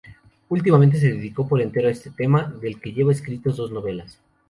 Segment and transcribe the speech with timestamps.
[0.49, 4.17] Últimamente se dedicó por entero a este tema, del que lleva escritos dos novelas.